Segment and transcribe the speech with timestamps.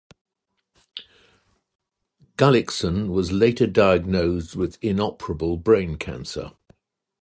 [2.37, 6.53] Gullikson was later diagnosed with inoperable brain cancer.